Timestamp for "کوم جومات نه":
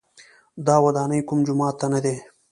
1.27-1.99